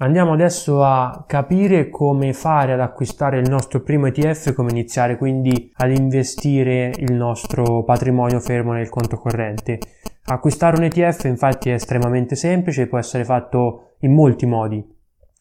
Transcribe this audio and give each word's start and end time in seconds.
Andiamo 0.00 0.34
adesso 0.34 0.84
a 0.84 1.24
capire 1.26 1.90
come 1.90 2.32
fare 2.32 2.72
ad 2.72 2.78
acquistare 2.78 3.40
il 3.40 3.50
nostro 3.50 3.80
primo 3.80 4.06
ETF, 4.06 4.52
come 4.52 4.70
iniziare 4.70 5.16
quindi 5.16 5.72
ad 5.74 5.90
investire 5.90 6.92
il 6.98 7.12
nostro 7.12 7.82
patrimonio 7.82 8.38
fermo 8.38 8.72
nel 8.72 8.90
conto 8.90 9.18
corrente. 9.18 9.80
Acquistare 10.26 10.76
un 10.76 10.84
ETF 10.84 11.24
infatti 11.24 11.70
è 11.70 11.72
estremamente 11.72 12.36
semplice, 12.36 12.86
può 12.86 12.98
essere 12.98 13.24
fatto 13.24 13.94
in 14.00 14.14
molti 14.14 14.46
modi. 14.46 14.86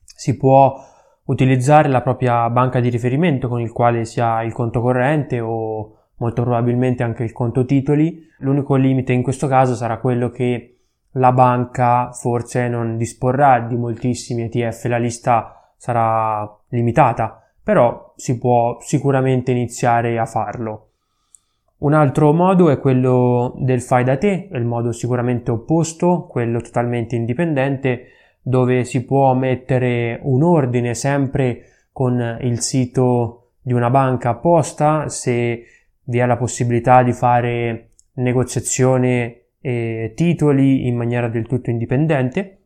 Si 0.03 0.35
può 0.37 0.75
utilizzare 1.25 1.87
la 1.87 2.01
propria 2.01 2.49
banca 2.49 2.79
di 2.79 2.89
riferimento 2.89 3.47
con 3.49 3.61
il 3.61 3.71
quale 3.71 4.05
si 4.05 4.19
ha 4.19 4.43
il 4.43 4.53
conto 4.53 4.81
corrente 4.81 5.39
o 5.39 5.97
molto 6.15 6.41
probabilmente 6.41 7.03
anche 7.03 7.23
il 7.23 7.31
conto 7.31 7.63
titoli. 7.63 8.25
L'unico 8.39 8.73
limite 8.73 9.13
in 9.13 9.21
questo 9.21 9.45
caso 9.45 9.75
sarà 9.75 9.99
quello 9.99 10.31
che 10.31 10.76
la 11.17 11.31
banca 11.31 12.11
forse 12.11 12.67
non 12.67 12.97
disporrà 12.97 13.59
di 13.59 13.75
moltissimi 13.75 14.43
ETF, 14.43 14.85
la 14.85 14.97
lista 14.97 15.71
sarà 15.75 16.49
limitata, 16.69 17.43
però 17.61 18.13
si 18.15 18.37
può 18.37 18.77
sicuramente 18.79 19.51
iniziare 19.51 20.17
a 20.17 20.25
farlo. 20.25 20.83
Un 21.79 21.93
altro 21.93 22.33
modo 22.33 22.69
è 22.69 22.79
quello 22.79 23.53
del 23.57 23.81
fai 23.81 24.03
da 24.03 24.17
te, 24.17 24.47
è 24.51 24.57
il 24.57 24.65
modo 24.65 24.91
sicuramente 24.91 25.51
opposto, 25.51 26.25
quello 26.27 26.59
totalmente 26.59 27.15
indipendente, 27.15 28.07
dove 28.41 28.83
si 28.83 29.03
può 29.05 29.33
mettere 29.33 30.19
un 30.23 30.41
ordine 30.41 30.95
sempre 30.95 31.87
con 31.91 32.37
il 32.41 32.61
sito 32.61 33.49
di 33.61 33.73
una 33.73 33.89
banca 33.89 34.29
apposta, 34.29 35.09
se 35.09 35.63
vi 36.03 36.17
è 36.17 36.25
la 36.25 36.37
possibilità 36.37 37.03
di 37.03 37.11
fare 37.11 37.89
negoziazione 38.13 39.46
eh, 39.67 40.13
titoli 40.15 40.87
in 40.87 40.95
maniera 40.95 41.27
del 41.27 41.45
tutto 41.45 41.69
indipendente, 41.69 42.59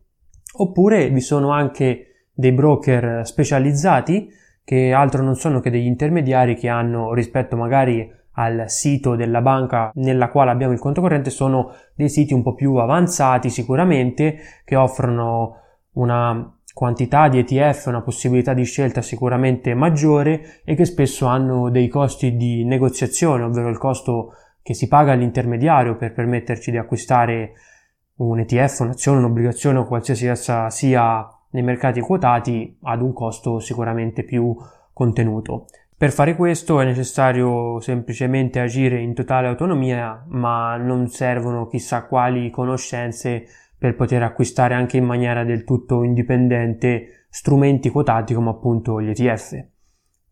oppure 0.57 1.09
vi 1.09 1.19
sono 1.19 1.49
anche 1.49 2.27
dei 2.31 2.51
broker 2.51 3.25
specializzati 3.25 4.29
che 4.63 4.93
altro 4.93 5.23
non 5.23 5.35
sono 5.35 5.59
che 5.61 5.71
degli 5.71 5.87
intermediari 5.87 6.53
che 6.53 6.69
hanno 6.69 7.13
rispetto 7.15 7.57
magari 7.57 8.07
al 8.33 8.65
sito 8.67 9.15
della 9.15 9.41
banca 9.41 9.89
nella 9.95 10.29
quale 10.29 10.51
abbiamo 10.51 10.73
il 10.73 10.79
conto 10.79 11.01
corrente 11.01 11.31
sono 11.31 11.73
dei 11.95 12.07
siti 12.07 12.33
un 12.33 12.43
po' 12.43 12.53
più 12.53 12.75
avanzati 12.75 13.49
sicuramente 13.49 14.35
che 14.63 14.75
offrono 14.75 15.55
una 15.93 16.55
quantità 16.71 17.27
di 17.27 17.39
ETF, 17.39 17.87
una 17.87 18.01
possibilità 18.01 18.53
di 18.53 18.63
scelta 18.63 19.01
sicuramente 19.01 19.73
maggiore 19.73 20.61
e 20.63 20.75
che 20.75 20.85
spesso 20.85 21.25
hanno 21.25 21.69
dei 21.71 21.87
costi 21.87 22.35
di 22.35 22.63
negoziazione, 22.63 23.43
ovvero 23.43 23.69
il 23.69 23.77
costo 23.77 24.33
che 24.61 24.73
si 24.73 24.87
paga 24.87 25.13
all'intermediario 25.13 25.95
per 25.95 26.13
permetterci 26.13 26.71
di 26.71 26.77
acquistare 26.77 27.53
un 28.15 28.39
ETF, 28.39 28.81
un'azione, 28.81 29.17
un'obbligazione 29.19 29.79
o 29.79 29.85
qualsiasi 29.85 30.27
essa 30.27 30.69
sia 30.69 31.27
nei 31.51 31.63
mercati 31.63 31.99
quotati 31.99 32.77
ad 32.83 33.01
un 33.01 33.13
costo 33.13 33.59
sicuramente 33.59 34.23
più 34.23 34.55
contenuto. 34.93 35.65
Per 35.97 36.11
fare 36.11 36.35
questo 36.35 36.79
è 36.79 36.85
necessario 36.85 37.79
semplicemente 37.79 38.59
agire 38.59 38.99
in 38.99 39.13
totale 39.13 39.47
autonomia, 39.47 40.23
ma 40.29 40.75
non 40.75 41.07
servono 41.09 41.67
chissà 41.67 42.05
quali 42.05 42.49
conoscenze 42.49 43.45
per 43.77 43.95
poter 43.95 44.23
acquistare 44.23 44.73
anche 44.73 44.97
in 44.97 45.05
maniera 45.05 45.43
del 45.43 45.63
tutto 45.63 46.03
indipendente 46.03 47.25
strumenti 47.29 47.89
quotati 47.89 48.33
come 48.33 48.49
appunto 48.49 49.01
gli 49.01 49.09
ETF. 49.09 49.65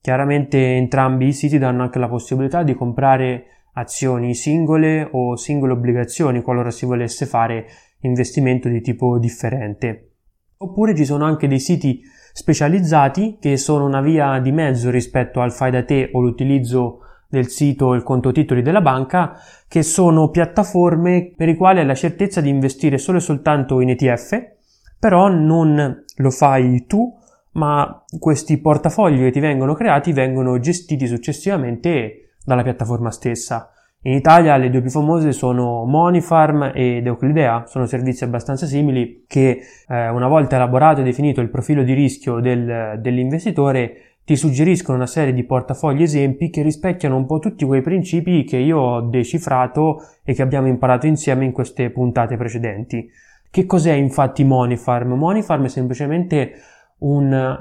Chiaramente 0.02 0.76
entrambi 0.76 1.28
i 1.28 1.34
siti 1.34 1.58
danno 1.58 1.84
anche 1.84 2.00
la 2.00 2.08
possibilità 2.08 2.64
di 2.64 2.74
comprare 2.74 3.46
azioni 3.80 4.36
singole 4.36 5.08
o 5.12 5.36
singole 5.36 5.74
obbligazioni 5.74 6.42
qualora 6.42 6.72
si 6.72 6.86
volesse 6.86 7.26
fare 7.26 7.66
investimento 8.02 8.70
di 8.70 8.82
tipo 8.82 9.18
differente. 9.18 10.12
Oppure 10.58 10.96
ci 10.96 11.06
sono 11.06 11.26
anche 11.26 11.48
dei 11.48 11.60
siti 11.60 12.02
specializzati 12.34 13.38
che 13.40 13.58
sono 13.58 13.86
una 13.86 14.02
via 14.02 14.40
di 14.40 14.52
mezzo 14.52 14.90
rispetto 14.90 15.42
al 15.42 15.52
fai 15.52 15.72
da 15.72 15.84
te 15.84 16.10
o 16.14 16.22
l'utilizzo 16.22 17.00
del 17.30 17.48
sito 17.48 17.88
o 17.88 17.96
il 17.96 18.04
conto 18.04 18.32
titoli 18.32 18.62
della 18.62 18.82
banca, 18.82 19.38
che 19.68 19.84
sono 19.84 20.30
piattaforme 20.30 21.34
per 21.36 21.48
i 21.48 21.56
quali 21.56 21.80
hai 21.80 21.86
la 21.86 21.94
certezza 21.94 22.42
di 22.42 22.50
investire 22.50 22.98
solo 22.98 23.20
e 23.20 23.22
soltanto 23.22 23.80
in 23.82 23.90
ETF, 23.90 24.56
però 24.98 25.28
non 25.28 26.04
lo 26.16 26.30
fai 26.32 26.86
tu, 26.88 27.16
ma 27.52 28.04
questi 28.20 28.58
portafogli 28.58 29.20
che 29.20 29.32
ti 29.32 29.40
vengono 29.40 29.74
creati 29.74 30.12
vengono 30.12 30.60
gestiti 30.60 31.08
successivamente 31.08 32.29
dalla 32.50 32.64
piattaforma 32.64 33.12
stessa. 33.12 33.72
In 34.02 34.14
Italia 34.14 34.58
le 34.58 34.70
due 34.70 34.82
più 34.82 34.90
famose 34.90 35.32
sono 35.34 35.86
Monifarm 35.86 36.72
ed 36.74 37.06
Euclidea, 37.06 37.66
sono 37.68 37.86
servizi 37.86 38.24
abbastanza 38.24 38.66
simili 38.66 39.26
che 39.28 39.60
eh, 39.88 40.10
una 40.10 40.28
volta 40.28 40.56
elaborato 40.56 41.02
e 41.02 41.04
definito 41.04 41.42
il 41.42 41.50
profilo 41.50 41.84
di 41.84 41.94
rischio 41.94 42.40
del, 42.40 43.00
dell'investitore 43.00 44.16
ti 44.24 44.36
suggeriscono 44.36 44.98
una 44.98 45.06
serie 45.06 45.34
di 45.34 45.44
portafogli 45.44 46.02
esempi 46.02 46.50
che 46.50 46.62
rispecchiano 46.62 47.16
un 47.16 47.26
po' 47.26 47.40
tutti 47.40 47.66
quei 47.66 47.82
principi 47.82 48.44
che 48.46 48.58
io 48.58 48.80
ho 48.80 49.02
decifrato 49.02 50.02
e 50.24 50.34
che 50.34 50.42
abbiamo 50.42 50.68
imparato 50.68 51.06
insieme 51.06 51.46
in 51.46 51.52
queste 51.52 51.90
puntate 51.90 52.38
precedenti. 52.38 53.10
Che 53.52 53.66
cos'è 53.66 53.94
infatti 53.94 54.44
Monifarm? 54.44 55.14
Monifarm 55.14 55.66
è 55.66 55.70
semplicemente 55.70 56.54
un 57.00 57.58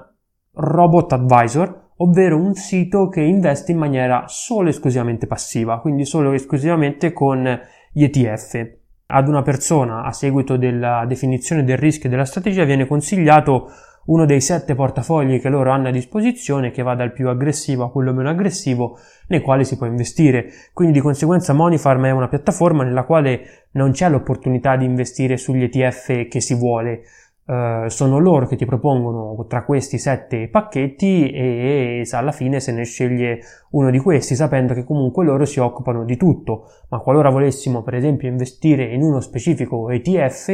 robot 0.53 1.13
advisor 1.13 1.88
ovvero 1.99 2.37
un 2.37 2.55
sito 2.55 3.09
che 3.09 3.21
investe 3.21 3.73
in 3.73 3.79
maniera 3.79 4.25
solo 4.27 4.69
e 4.69 4.71
esclusivamente 4.71 5.27
passiva, 5.27 5.81
quindi 5.81 6.05
solo 6.05 6.33
e 6.33 6.37
esclusivamente 6.37 7.13
con 7.13 7.61
gli 7.93 8.03
ETF. 8.03 8.77
Ad 9.11 9.29
una 9.29 9.43
persona, 9.43 10.03
a 10.03 10.13
seguito 10.13 10.57
della 10.57 11.05
definizione 11.07 11.65
del 11.65 11.79
rischio 11.79 12.09
e 12.09 12.11
della 12.11 12.27
strategia, 12.27 12.65
viene 12.65 12.87
consigliato 12.87 13.71
uno 14.09 14.25
dei 14.25 14.41
sette 14.41 14.75
portafogli 14.75 15.41
che 15.41 15.49
loro 15.49 15.71
hanno 15.71 15.89
a 15.89 15.91
disposizione, 15.91 16.71
che 16.71 16.83
va 16.83 16.95
dal 16.95 17.13
più 17.13 17.29
aggressivo 17.29 17.85
a 17.85 17.91
quello 17.91 18.15
meno 18.15 18.31
aggressivo, 18.31 18.99
nei 19.29 19.41
quali 19.41 19.65
si 19.65 19.77
può 19.77 19.87
investire. 19.87 20.51
Quindi 20.73 20.95
di 20.95 21.01
conseguenza 21.01 21.53
Monifarm 21.53 22.07
è 22.07 22.11
una 22.11 22.29
piattaforma 22.29 22.85
nella 22.85 23.05
quale 23.05 23.67
non 23.73 23.91
c'è 23.93 24.09
l'opportunità 24.09 24.77
di 24.77 24.85
investire 24.85 25.37
sugli 25.37 25.65
ETF 25.65 26.29
che 26.29 26.41
si 26.41 26.55
vuole, 26.55 27.03
Uh, 27.49 27.89
sono 27.89 28.19
loro 28.19 28.47
che 28.47 28.57
ti 28.57 28.67
propongono 28.67 29.47
tra 29.47 29.65
questi 29.65 29.97
sette 29.97 30.49
pacchetti 30.49 31.31
e, 31.31 32.03
e 32.05 32.09
alla 32.11 32.31
fine 32.31 32.61
se 32.61 32.73
ne 32.73 32.85
sceglie 32.85 33.41
uno 33.71 33.91
di 33.91 33.99
questi 33.99 34.35
sapendo 34.35 34.75
che 34.75 34.85
comunque 34.85 35.25
loro 35.25 35.47
si 35.47 35.59
occupano 35.59 36.05
di 36.05 36.19
tutto. 36.19 36.65
Ma 36.91 36.99
qualora 36.99 37.31
volessimo 37.31 37.83
per 37.83 37.95
esempio 37.95 38.29
investire 38.29 38.93
in 38.93 39.01
uno 39.01 39.21
specifico 39.21 39.89
ETF 39.89 40.49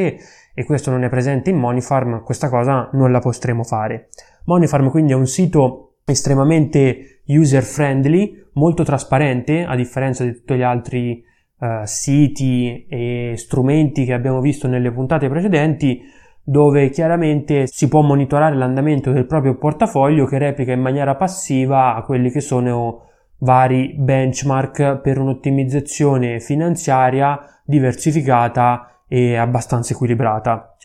e 0.54 0.64
questo 0.64 0.92
non 0.92 1.02
è 1.02 1.08
presente 1.08 1.50
in 1.50 1.56
Monifarm 1.56 2.22
questa 2.22 2.48
cosa 2.48 2.88
non 2.92 3.10
la 3.10 3.18
potremo 3.18 3.64
fare. 3.64 4.10
Monifarm 4.44 4.88
quindi 4.88 5.10
è 5.10 5.16
un 5.16 5.26
sito 5.26 5.96
estremamente 6.04 7.22
user 7.26 7.64
friendly 7.64 8.50
molto 8.52 8.84
trasparente 8.84 9.64
a 9.64 9.74
differenza 9.74 10.22
di 10.22 10.32
tutti 10.32 10.54
gli 10.54 10.62
altri 10.62 11.24
uh, 11.58 11.84
siti 11.84 12.86
e 12.88 13.32
strumenti 13.36 14.04
che 14.04 14.12
abbiamo 14.12 14.40
visto 14.40 14.68
nelle 14.68 14.92
puntate 14.92 15.28
precedenti 15.28 16.22
dove 16.44 16.90
chiaramente 16.90 17.66
si 17.66 17.88
può 17.88 18.02
monitorare 18.02 18.54
l'andamento 18.54 19.10
del 19.10 19.26
proprio 19.26 19.56
portafoglio 19.56 20.26
che 20.26 20.36
replica 20.36 20.72
in 20.72 20.80
maniera 20.80 21.16
passiva 21.16 21.94
a 21.94 22.02
quelli 22.02 22.30
che 22.30 22.40
sono 22.40 23.08
vari 23.38 23.94
benchmark 23.96 25.00
per 25.00 25.18
un'ottimizzazione 25.18 26.40
finanziaria 26.40 27.40
diversificata 27.64 29.00
e 29.08 29.36
abbastanza 29.36 29.94
equilibrata. 29.94 30.76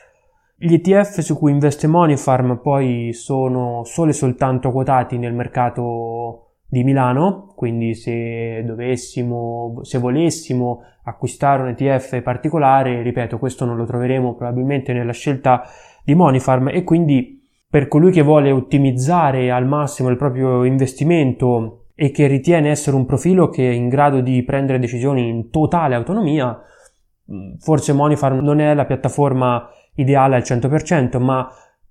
Gli 0.56 0.74
ETF 0.74 1.20
su 1.20 1.38
cui 1.38 1.52
investe 1.52 1.88
Monifarm 1.88 2.60
poi 2.62 3.12
sono 3.14 3.84
solo 3.84 4.12
e 4.12 4.14
soltanto 4.14 4.72
quotati 4.72 5.18
nel 5.18 5.34
mercato 5.34 6.49
di 6.70 6.84
Milano, 6.84 7.52
quindi 7.56 7.96
se 7.96 8.64
dovessimo, 8.64 9.80
se 9.82 9.98
volessimo 9.98 10.84
acquistare 11.04 11.64
un 11.64 11.70
ETF 11.70 12.22
particolare, 12.22 13.02
ripeto, 13.02 13.40
questo 13.40 13.66
non 13.66 13.76
lo 13.76 13.86
troveremo 13.86 14.36
probabilmente 14.36 14.94
nella 14.94 15.12
scelta 15.12 15.64
di 16.04 16.14
Monifarm 16.14 16.70
e 16.70 16.84
quindi 16.84 17.44
per 17.68 17.88
colui 17.88 18.12
che 18.12 18.22
vuole 18.22 18.52
ottimizzare 18.52 19.52
al 19.52 19.66
massimo 19.66 20.10
il 20.10 20.18
proprio 20.18 20.64
investimento 20.64 21.88
e 21.96 22.12
che 22.12 22.28
ritiene 22.28 22.70
essere 22.70 22.96
un 22.96 23.06
profilo 23.06 23.50
che 23.50 23.70
è 23.70 23.74
in 23.74 23.90
grado 23.90 24.22
di 24.22 24.44
prendere 24.44 24.80
decisioni 24.80 25.28
in 25.28 25.50
totale 25.50 25.96
autonomia, 25.96 26.58
forse 27.60 27.94
Monifarm 27.94 28.40
non 28.40 28.60
è 28.60 28.74
la 28.74 28.86
piattaforma 28.86 29.70
ideale 29.96 30.36
al 30.36 30.44
100%, 30.44 31.20
ma 31.20 31.48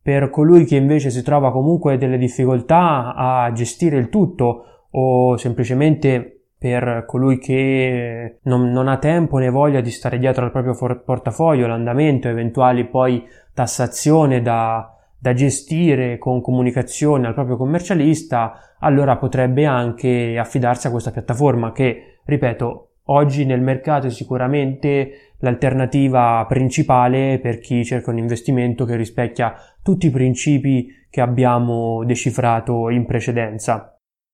per 0.08 0.30
colui 0.30 0.64
che 0.64 0.76
invece 0.76 1.10
si 1.10 1.22
trova 1.22 1.52
comunque 1.52 1.98
delle 1.98 2.16
difficoltà 2.16 3.14
a 3.14 3.52
gestire 3.52 3.98
il 3.98 4.08
tutto 4.08 4.86
o 4.92 5.36
semplicemente 5.36 6.44
per 6.58 7.04
colui 7.06 7.38
che 7.38 8.38
non, 8.44 8.72
non, 8.72 8.88
ha 8.88 8.96
tempo 8.96 9.36
né 9.36 9.50
voglia 9.50 9.82
di 9.82 9.90
stare 9.90 10.18
dietro 10.18 10.46
al 10.46 10.50
proprio 10.50 10.72
for- 10.72 11.02
portafoglio, 11.04 11.66
l'andamento, 11.66 12.26
eventuali 12.26 12.86
poi 12.86 13.22
tassazione 13.52 14.40
da, 14.40 14.96
da 15.18 15.34
gestire 15.34 16.16
con 16.16 16.40
comunicazione 16.40 17.26
al 17.26 17.34
proprio 17.34 17.58
commercialista, 17.58 18.76
allora 18.78 19.18
potrebbe 19.18 19.66
anche 19.66 20.38
affidarsi 20.38 20.86
a 20.86 20.90
questa 20.90 21.10
piattaforma 21.10 21.70
che, 21.72 22.20
ripeto, 22.24 22.87
oggi 23.10 23.44
nel 23.44 23.60
mercato 23.60 24.06
è 24.06 24.10
sicuramente 24.10 25.34
l'alternativa 25.38 26.44
principale 26.48 27.38
per 27.40 27.58
chi 27.58 27.84
cerca 27.84 28.10
un 28.10 28.18
investimento 28.18 28.84
che 28.84 28.96
rispecchia 28.96 29.54
tutti 29.82 30.06
i 30.06 30.10
principi 30.10 30.88
che 31.10 31.20
abbiamo 31.20 32.04
decifrato 32.04 32.88
in 32.90 33.06
precedenza. 33.06 33.92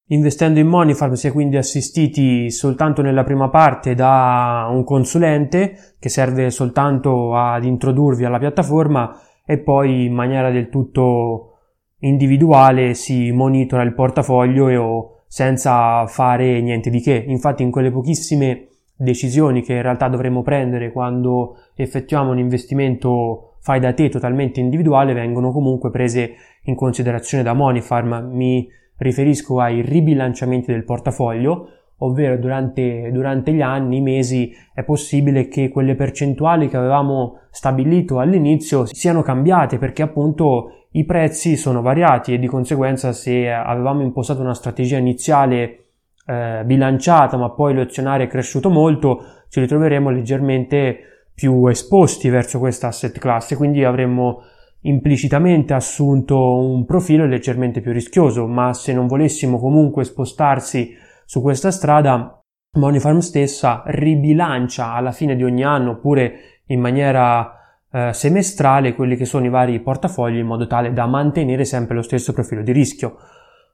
Investendo 0.08 0.60
in 0.60 0.66
Monifarm 0.66 1.14
si 1.14 1.28
è 1.28 1.32
quindi 1.32 1.56
assistiti 1.56 2.50
soltanto 2.50 3.00
nella 3.00 3.24
prima 3.24 3.48
parte 3.48 3.94
da 3.94 4.66
un 4.70 4.84
consulente 4.84 5.94
che 5.98 6.10
serve 6.10 6.50
soltanto 6.50 7.34
ad 7.34 7.64
introdurvi 7.64 8.24
alla 8.24 8.38
piattaforma 8.38 9.18
e 9.46 9.58
poi 9.58 10.06
in 10.06 10.12
maniera 10.12 10.50
del 10.50 10.68
tutto 10.68 11.52
individuale 12.00 12.92
si 12.92 13.30
monitora 13.30 13.82
il 13.82 13.94
portafoglio 13.94 14.68
e 14.68 14.76
o 14.76 15.13
senza 15.34 16.06
fare 16.06 16.60
niente 16.60 16.90
di 16.90 17.00
che. 17.00 17.24
Infatti 17.26 17.64
in 17.64 17.72
quelle 17.72 17.90
pochissime 17.90 18.68
decisioni 18.94 19.62
che 19.62 19.72
in 19.72 19.82
realtà 19.82 20.06
dovremmo 20.06 20.42
prendere 20.42 20.92
quando 20.92 21.56
effettuiamo 21.74 22.30
un 22.30 22.38
investimento 22.38 23.56
fai 23.58 23.80
da 23.80 23.92
te 23.92 24.08
totalmente 24.08 24.60
individuale 24.60 25.12
vengono 25.12 25.50
comunque 25.50 25.90
prese 25.90 26.34
in 26.66 26.76
considerazione 26.76 27.42
da 27.42 27.52
Monifarm. 27.52 28.30
Mi 28.30 28.68
riferisco 28.98 29.58
ai 29.58 29.82
ribilanciamenti 29.82 30.70
del 30.70 30.84
portafoglio, 30.84 31.68
ovvero 31.98 32.36
durante, 32.36 33.10
durante 33.12 33.52
gli 33.52 33.60
anni, 33.60 33.98
i 33.98 34.00
mesi, 34.00 34.52
è 34.72 34.82
possibile 34.82 35.48
che 35.48 35.68
quelle 35.68 35.94
percentuali 35.94 36.68
che 36.68 36.76
avevamo 36.76 37.40
stabilito 37.50 38.18
all'inizio 38.18 38.84
siano 38.86 39.22
cambiate 39.22 39.78
perché 39.78 40.02
appunto 40.02 40.86
i 40.92 41.04
prezzi 41.04 41.56
sono 41.56 41.82
variati 41.82 42.34
e 42.34 42.38
di 42.38 42.46
conseguenza 42.46 43.12
se 43.12 43.50
avevamo 43.50 44.02
impostato 44.02 44.40
una 44.40 44.54
strategia 44.54 44.96
iniziale 44.96 45.86
eh, 46.26 46.62
bilanciata 46.64 47.36
ma 47.36 47.50
poi 47.50 47.74
l'azionario 47.74 48.26
è 48.26 48.28
cresciuto 48.28 48.70
molto, 48.70 49.24
ci 49.48 49.60
ritroveremo 49.60 50.10
leggermente 50.10 50.98
più 51.34 51.66
esposti 51.66 52.28
verso 52.28 52.58
questa 52.58 52.88
asset 52.88 53.18
class, 53.18 53.56
quindi 53.56 53.84
avremmo 53.84 54.42
implicitamente 54.82 55.74
assunto 55.74 56.58
un 56.58 56.84
profilo 56.84 57.26
leggermente 57.26 57.80
più 57.80 57.92
rischioso, 57.92 58.46
ma 58.46 58.72
se 58.72 58.92
non 58.92 59.06
volessimo 59.06 59.58
comunque 59.58 60.04
spostarsi 60.04 60.94
su 61.24 61.40
questa 61.40 61.70
strada, 61.70 62.38
Moneyfarm 62.76 63.18
stessa 63.18 63.82
ribilancia 63.86 64.92
alla 64.92 65.12
fine 65.12 65.36
di 65.36 65.44
ogni 65.44 65.62
anno 65.62 65.92
oppure 65.92 66.62
in 66.66 66.80
maniera 66.80 67.80
eh, 67.90 68.12
semestrale 68.12 68.94
quelli 68.94 69.16
che 69.16 69.24
sono 69.24 69.46
i 69.46 69.50
vari 69.50 69.78
portafogli 69.80 70.38
in 70.38 70.46
modo 70.46 70.66
tale 70.66 70.92
da 70.92 71.06
mantenere 71.06 71.64
sempre 71.64 71.94
lo 71.94 72.02
stesso 72.02 72.32
profilo 72.32 72.62
di 72.62 72.72
rischio. 72.72 73.16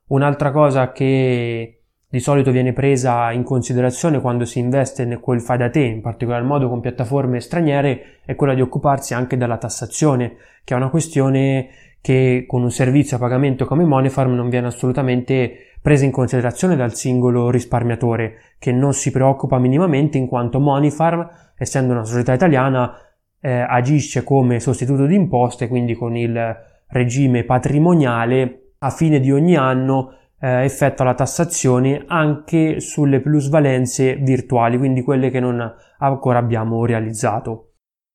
Un'altra 0.08 0.50
cosa 0.50 0.93
che 0.93 1.81
di 2.12 2.19
solito 2.19 2.50
viene 2.50 2.73
presa 2.73 3.31
in 3.31 3.44
considerazione 3.44 4.20
quando 4.20 4.44
si 4.44 4.58
investe 4.58 5.05
nel 5.05 5.20
quel 5.20 5.41
fai 5.41 5.58
da 5.58 5.70
te, 5.70 5.81
in 5.81 6.00
particolar 6.00 6.43
modo 6.43 6.69
con 6.69 6.81
piattaforme 6.81 7.41
straniere, 7.41 8.19
è 8.26 8.35
quella 8.35 8.53
di 8.53 8.61
occuparsi 8.61 9.14
anche 9.14 9.37
della 9.37 9.58
tassazione, 9.58 10.35
che 10.64 10.75
è 10.75 10.76
una 10.76 10.91
questione 10.91 11.69
che 12.00 12.44
con 12.47 12.62
un 12.62 12.70
servizio 12.70 13.17
a 13.17 13.20
pagamento 13.20 13.64
come 13.67 13.85
Moneyfarm 13.85 14.35
non 14.35 14.49
viene 14.49 14.69
assolutamente 14.69 15.75
presa 15.82 16.05
in 16.05 16.11
considerazione 16.11 16.76
dal 16.76 16.94
singolo 16.94 17.50
risparmiatore, 17.50 18.35
che 18.58 18.73
non 18.73 18.93
si 18.93 19.11
preoccupa 19.11 19.58
minimamente 19.58 20.19
in 20.19 20.26
quanto 20.26 20.61
Moneyfarm, 20.61 21.29
essendo 21.56 21.93
una 21.93 22.05
società 22.05 22.32
italiana, 22.32 22.94
eh, 23.41 23.50
agisce 23.50 24.23
come 24.23 24.61
sostituto 24.61 25.06
di 25.06 25.14
imposte, 25.14 25.69
quindi 25.69 25.94
con 25.94 26.17
il 26.17 26.56
regime 26.88 27.44
patrimoniale 27.44 28.73
a 28.79 28.91
fine 28.91 29.20
di 29.20 29.31
ogni 29.31 29.56
anno 29.56 30.14
eh, 30.41 30.64
effettua 30.64 31.05
la 31.05 31.14
tassazione 31.14 32.05
anche 32.06 32.81
sulle 32.81 33.20
plusvalenze 33.20 34.17
virtuali, 34.17 34.79
quindi 34.79 35.03
quelle 35.03 35.31
che 35.31 35.41
non 35.41 35.75
ancora 35.99 36.38
abbiamo 36.38 36.85
realizzato. 36.85 37.69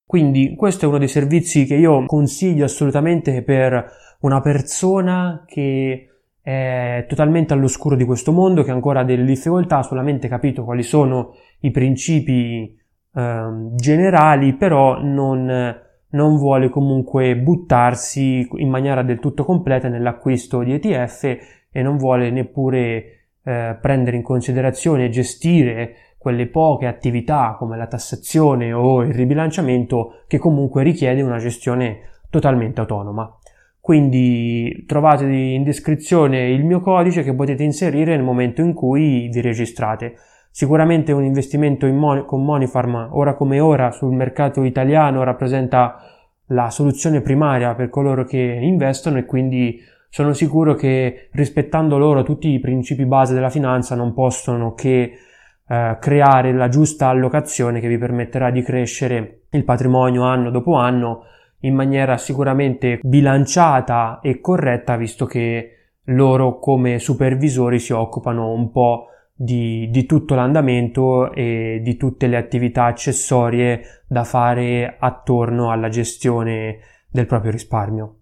Quindi 0.06 0.56
questo 0.56 0.86
è 0.86 0.88
uno 0.88 1.00
dei 1.00 1.08
servizi 1.08 1.66
che 1.66 1.76
io 1.76 2.06
consiglio 2.06 2.66
assolutamente 2.66 3.42
per 3.42 3.86
una 4.20 4.40
persona 4.40 5.44
che 5.48 6.10
è 6.42 7.06
totalmente 7.08 7.54
all'oscuro 7.54 7.96
di 7.96 8.06
questo 8.06 8.32
mondo, 8.32 8.62
che 8.62 8.70
ancora 8.70 9.00
ha 9.00 9.04
delle 9.04 9.26
difficoltà, 9.26 9.80
ha 9.80 9.84
solamente 9.84 10.28
capito 10.28 10.64
quali 10.64 10.84
sono 10.84 11.34
i 11.62 11.72
principi 11.72 12.78
eh, 13.14 13.48
generali, 13.74 14.54
però 14.54 15.02
non, 15.02 15.76
non 16.10 16.38
vuole 16.38 16.70
comunque 16.70 17.36
buttarsi 17.36 18.48
in 18.58 18.70
maniera 18.70 19.02
del 19.02 19.20
tutto 19.20 19.44
completa 19.44 19.88
nell'acquisto 19.88 20.62
di 20.62 20.74
ETF 20.74 21.24
e 21.72 21.82
non 21.82 21.98
vuole 21.98 22.30
neppure 22.30 23.28
eh, 23.44 23.78
prendere 23.82 24.16
in 24.16 24.24
considerazione 24.24 25.06
e 25.06 25.10
gestire 25.10 25.96
quelle 26.26 26.48
poche 26.48 26.88
attività 26.88 27.56
come 27.56 27.78
la 27.78 27.86
tassazione 27.86 28.74
o 28.74 29.04
il 29.04 29.14
ribilanciamento 29.14 30.24
che 30.26 30.40
comunque 30.40 30.82
richiede 30.82 31.22
una 31.22 31.38
gestione 31.38 32.00
totalmente 32.32 32.80
autonoma. 32.80 33.32
Quindi 33.80 34.86
trovate 34.88 35.26
in 35.26 35.62
descrizione 35.62 36.50
il 36.50 36.66
mio 36.66 36.80
codice 36.80 37.22
che 37.22 37.36
potete 37.36 37.62
inserire 37.62 38.16
nel 38.16 38.26
momento 38.26 38.62
in 38.62 38.74
cui 38.74 39.30
vi 39.32 39.40
registrate. 39.40 40.16
Sicuramente 40.50 41.12
un 41.12 41.26
investimento 41.26 41.86
Mon- 41.86 42.26
con 42.26 42.44
Monifarm 42.44 43.10
ora 43.12 43.36
come 43.36 43.60
ora 43.60 43.92
sul 43.92 44.16
mercato 44.16 44.64
italiano 44.64 45.22
rappresenta 45.22 46.00
la 46.48 46.72
soluzione 46.72 47.22
primaria 47.22 47.76
per 47.76 47.90
coloro 47.90 48.24
che 48.24 48.40
investono 48.40 49.20
e 49.20 49.26
quindi 49.26 49.80
sono 50.10 50.34
sicuro 50.34 50.74
che 50.74 51.30
rispettando 51.34 52.00
loro 52.00 52.24
tutti 52.24 52.50
i 52.50 52.60
principi 52.60 53.06
base 53.06 53.36
della 53.36 53.52
finanza 53.52 53.94
non 53.94 54.16
possono 54.16 54.74
che 54.74 55.20
eh, 55.68 55.98
creare 56.00 56.54
la 56.54 56.70
giusta 56.70 57.08
allocazione 57.08 57.80
che 57.80 57.88
vi 57.88 57.98
permetterà 57.98 58.52
di 58.52 58.62
crescere 58.62 59.46
il 59.52 59.64
patrimonio 59.64 60.24
anno 60.24 60.50
dopo 60.52 60.76
anno 60.76 61.24
in 61.62 61.74
maniera 61.74 62.18
sicuramente 62.18 63.00
bilanciata 63.02 64.20
e 64.22 64.40
corretta 64.40 64.96
visto 64.98 65.26
che 65.26 65.70
loro 66.10 66.60
come 66.60 67.00
supervisori 67.00 67.80
si 67.80 67.94
occupano 67.94 68.52
un 68.52 68.72
po' 68.72 69.08
di, 69.34 69.90
di, 69.90 70.06
tutto 70.06 70.36
l'andamento 70.36 71.32
e 71.34 71.82
di 71.84 71.98
tutte 71.98 72.28
le 72.28 72.38
attività 72.38 72.86
accessorie 72.86 74.04
da 74.08 74.24
fare 74.24 74.96
attorno 75.00 75.72
alla 75.72 75.90
gestione 75.90 76.78
del 77.10 77.26
proprio 77.26 77.52
risparmio. 77.52 78.20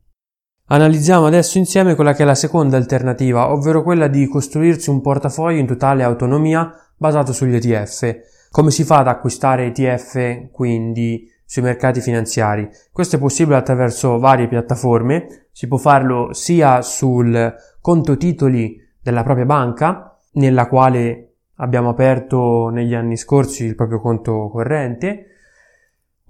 Analizziamo 0.67 1.25
adesso 1.25 1.57
insieme 1.57 1.93
quella 1.93 2.13
che 2.13 2.23
è 2.23 2.25
la 2.25 2.35
seconda 2.35 2.77
alternativa, 2.77 3.51
ovvero 3.51 3.83
quella 3.83 4.07
di 4.07 4.27
costruirsi 4.27 4.89
un 4.89 5.01
portafoglio 5.01 5.59
in 5.59 5.67
totale 5.67 6.03
autonomia 6.03 6.71
basato 7.03 7.33
sugli 7.33 7.55
ETF. 7.55 8.47
Come 8.49 8.71
si 8.71 8.85
fa 8.85 8.99
ad 8.99 9.09
acquistare 9.09 9.65
ETF 9.65 10.51
quindi 10.51 11.29
sui 11.45 11.61
mercati 11.61 11.99
finanziari? 11.99 12.69
Questo 12.93 13.17
è 13.17 13.19
possibile 13.19 13.57
attraverso 13.57 14.19
varie 14.19 14.47
piattaforme, 14.47 15.47
si 15.51 15.67
può 15.67 15.77
farlo 15.77 16.31
sia 16.31 16.81
sul 16.81 17.53
conto 17.81 18.15
titoli 18.15 18.77
della 19.01 19.23
propria 19.23 19.45
banca, 19.45 20.17
nella 20.35 20.67
quale 20.67 21.33
abbiamo 21.57 21.89
aperto 21.89 22.69
negli 22.69 22.93
anni 22.93 23.17
scorsi 23.17 23.65
il 23.65 23.75
proprio 23.75 23.99
conto 23.99 24.49
corrente, 24.49 25.32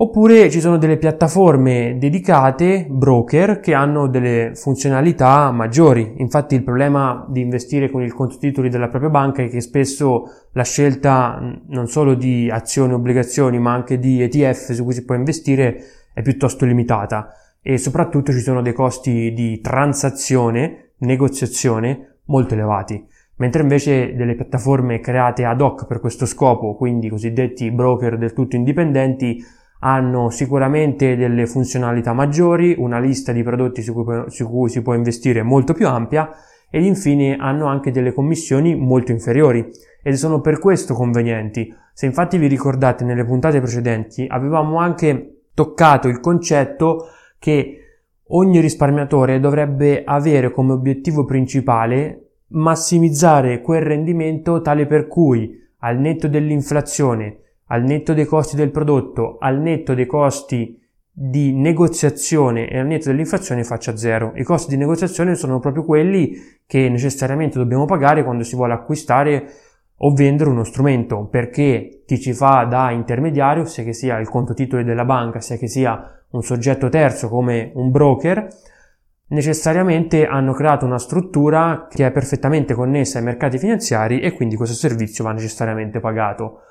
Oppure 0.04 0.50
ci 0.50 0.60
sono 0.60 0.78
delle 0.78 0.98
piattaforme 0.98 1.96
dedicate, 1.98 2.88
broker, 2.90 3.62
che 3.62 3.74
hanno 3.74 4.10
delle 4.10 4.52
funzionalità 4.54 5.50
maggiori. 5.52 6.16
Infatti 6.18 6.56
il 6.56 6.64
problema 6.64 7.26
di 7.30 7.40
investire 7.40 7.90
con 7.90 8.02
il 8.04 8.14
conto 8.14 8.38
titoli 8.38 8.68
della 8.68 8.90
propria 8.90 9.10
banca 9.10 9.44
è 9.44 9.48
che 9.48 9.62
spesso 9.62 10.24
la 10.52 10.66
scelta 10.66 11.40
non 11.68 11.88
solo 11.88 12.16
di 12.16 12.50
azioni 12.52 12.92
e 12.92 12.96
obbligazioni, 12.96 13.60
ma 13.60 13.72
anche 13.72 13.98
di 13.98 14.22
ETF 14.22 14.74
su 14.74 14.84
cui 14.84 14.92
si 14.92 15.06
può 15.06 15.16
investire 15.16 15.82
è 16.14 16.22
piuttosto 16.22 16.66
limitata 16.66 17.30
e 17.62 17.78
soprattutto 17.78 18.34
ci 18.34 18.42
sono 18.42 18.62
dei 18.62 18.74
costi 18.74 19.32
di 19.32 19.62
transazione, 19.62 20.96
negoziazione 20.98 22.18
molto 22.26 22.56
elevati. 22.56 23.02
Mentre 23.38 23.62
invece 23.62 24.14
delle 24.16 24.36
piattaforme 24.36 25.00
create 25.00 25.46
ad 25.46 25.62
hoc 25.62 25.88
per 25.88 26.02
questo 26.02 26.26
scopo, 26.26 26.76
quindi 26.76 27.08
cosiddetti 27.08 27.72
broker 27.72 28.18
del 28.18 28.34
tutto 28.34 28.58
indipendenti, 28.58 29.62
hanno 29.86 30.30
sicuramente 30.30 31.18
delle 31.18 31.46
funzionalità 31.46 32.14
maggiori, 32.14 32.74
una 32.78 33.00
lista 33.00 33.34
di 33.34 33.44
prodotti 33.44 33.82
su 33.82 33.94
cui, 33.94 34.24
su 34.28 34.50
cui, 34.50 34.70
si 34.70 34.82
può 34.82 34.94
investire 34.94 35.44
molto 35.44 35.74
più 35.74 35.88
ampia 35.88 36.30
ed 36.70 36.86
infine 36.86 37.36
hanno 37.36 37.68
anche 37.68 37.92
delle 37.92 38.14
commissioni 38.14 38.76
molto 38.76 39.12
inferiori 39.12 39.70
ed 40.02 40.14
sono 40.14 40.40
per 40.40 40.60
questo 40.60 40.94
convenienti. 40.94 41.72
Se 41.94 42.06
infatti 42.06 42.38
vi 42.38 42.48
ricordate 42.48 43.04
nelle 43.04 43.26
puntate 43.26 43.60
precedenti 43.60 44.26
avevamo 44.28 44.80
anche 44.80 45.42
toccato 45.54 46.08
il 46.08 46.22
concetto 46.22 47.08
che 47.38 47.78
ogni 48.28 48.62
risparmiatore 48.62 49.42
dovrebbe 49.42 50.04
avere 50.06 50.50
come 50.52 50.72
obiettivo 50.72 51.26
principale 51.26 52.20
massimizzare 52.48 53.60
quel 53.62 53.82
rendimento 53.82 54.62
tale 54.62 54.86
per 54.86 55.08
cui 55.08 55.60
al 55.80 56.00
netto 56.00 56.30
dell'inflazione 56.30 57.40
al 57.68 57.84
netto 57.84 58.14
dei 58.14 58.26
costi 58.26 58.56
del 58.56 58.72
prodotto, 58.72 59.38
al 59.40 59.60
netto 59.60 59.94
dei 59.94 60.06
costi 60.06 60.80
di 61.16 61.54
negoziazione 61.54 62.68
e 62.68 62.80
al 62.80 62.88
netto 62.88 63.10
dell'inflazione 63.10 63.64
faccia 63.64 63.96
zero. 63.96 64.32
I 64.36 64.44
costi 64.44 64.72
di 64.72 64.78
negoziazione 64.78 65.36
sono 65.36 65.60
proprio 65.60 65.84
quelli 65.84 66.36
che 66.66 66.90
necessariamente 66.90 67.60
dobbiamo 67.60 67.86
pagare 67.86 68.24
quando 68.24 68.44
si 68.44 68.56
vuole 68.56 68.74
acquistare 68.74 69.46
o 69.98 70.14
vendere 70.14 70.50
uno 70.50 70.64
strumento, 70.64 71.28
perché 71.28 72.02
chi 72.06 72.20
ci 72.20 72.34
fa 72.34 72.64
da 72.64 72.92
intermediario, 72.92 73.66
sia 73.66 73.84
che 73.84 73.94
sia 73.94 74.18
il 74.20 74.28
conto 74.28 74.54
titoli 74.54 74.84
della 74.84 75.06
banca, 75.06 75.40
sia 75.40 75.56
che 75.56 75.68
sia 75.68 76.20
un 76.32 76.42
soggetto 76.42 76.90
terzo 76.90 77.30
come 77.30 77.72
un 77.76 77.92
broker, 77.92 78.48
necessariamente 79.28 80.26
hanno 80.26 80.54
creato 80.54 80.86
una 80.86 81.00
struttura 81.00 81.88
che 81.90 82.06
è 82.06 82.12
perfettamente 82.12 82.74
connessa 82.74 83.20
ai 83.20 83.24
mercati 83.24 83.58
finanziari 83.58 84.20
e 84.20 84.34
quindi 84.34 84.56
questo 84.56 84.76
servizio 84.76 85.24
va 85.24 85.32
necessariamente 85.32 86.00
pagato. 86.00 86.62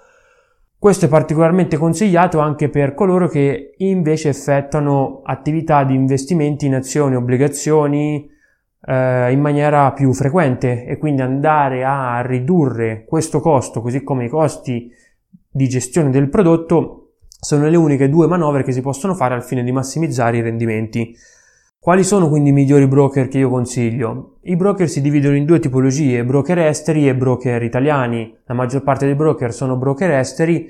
Questo 0.83 1.05
è 1.05 1.09
particolarmente 1.09 1.77
consigliato 1.77 2.41
anche 2.41 2.69
per 2.69 2.95
coloro 2.95 3.29
che 3.29 3.75
invece 3.77 4.31
effettuano 4.31 5.21
attività 5.23 5.85
di 5.85 5.95
investimenti 5.95 6.67
in 6.67 6.75
azioni, 6.75 7.15
obbligazioni 7.15 8.29
eh, 8.85 9.31
in 9.31 9.39
maniera 9.39 9.93
più 9.93 10.13
frequente 10.13 10.85
e 10.85 10.99
quindi 10.99 11.23
andare 11.23 11.85
a 11.85 12.21
ridurre 12.23 13.05
questo 13.07 13.39
costo, 13.39 13.81
così 13.81 14.03
come 14.03 14.25
i 14.25 14.29
costi 14.29 14.91
di 15.49 15.69
gestione 15.69 16.11
del 16.11 16.29
prodotto, 16.29 17.13
sono 17.29 17.69
le 17.69 17.77
uniche 17.77 18.09
due 18.09 18.27
manovre 18.27 18.65
che 18.65 18.73
si 18.73 18.81
possono 18.81 19.15
fare 19.15 19.35
al 19.35 19.45
fine 19.45 19.63
di 19.63 19.71
massimizzare 19.71 20.39
i 20.39 20.43
rendimenti. 20.43 21.15
Quali 21.83 22.05
sono 22.05 22.29
quindi 22.29 22.51
i 22.51 22.53
migliori 22.53 22.87
broker 22.87 23.27
che 23.27 23.39
io 23.39 23.51
consiglio? 23.51 24.37
I 24.43 24.55
broker 24.55 24.89
si 24.89 25.01
dividono 25.01 25.35
in 25.35 25.45
due 25.45 25.59
tipologie, 25.59 26.25
broker 26.25 26.59
esteri 26.59 27.09
e 27.09 27.17
broker 27.17 27.61
italiani. 27.61 28.39
La 28.45 28.55
maggior 28.55 28.85
parte 28.85 29.05
dei 29.05 29.17
broker 29.17 29.53
sono 29.53 29.75
broker 29.77 30.13
esteri 30.13 30.69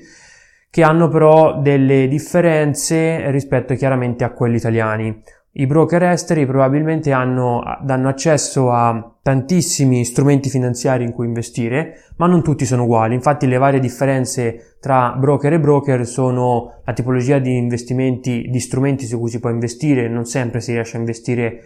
che 0.71 0.81
hanno 0.81 1.09
però 1.09 1.61
delle 1.61 2.07
differenze 2.07 3.29
rispetto 3.29 3.75
chiaramente 3.75 4.23
a 4.23 4.31
quelli 4.31 4.55
italiani. 4.55 5.21
I 5.55 5.67
broker 5.67 6.01
esteri 6.01 6.47
probabilmente 6.47 7.11
hanno, 7.11 7.61
danno 7.83 8.09
accesso 8.09 8.71
a 8.71 9.17
tantissimi 9.21 10.03
strumenti 10.03 10.49
finanziari 10.49 11.03
in 11.03 11.11
cui 11.11 11.27
investire, 11.27 12.11
ma 12.17 12.25
non 12.25 12.41
tutti 12.41 12.65
sono 12.65 12.83
uguali. 12.83 13.13
Infatti 13.13 13.45
le 13.45 13.59
varie 13.59 13.79
differenze 13.79 14.77
tra 14.79 15.11
broker 15.15 15.53
e 15.53 15.59
broker 15.59 16.07
sono 16.07 16.81
la 16.83 16.93
tipologia 16.93 17.37
di 17.37 17.55
investimenti, 17.55 18.47
di 18.49 18.59
strumenti 18.59 19.05
su 19.05 19.19
cui 19.19 19.29
si 19.29 19.39
può 19.39 19.51
investire, 19.51 20.09
non 20.09 20.25
sempre 20.25 20.59
si 20.59 20.71
riesce 20.71 20.97
a 20.97 21.01
investire 21.01 21.61